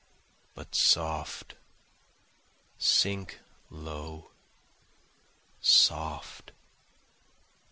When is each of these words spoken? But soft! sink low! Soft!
But 0.55 0.73
soft! 0.73 1.53
sink 2.79 3.39
low! 3.69 4.31
Soft! 5.61 6.53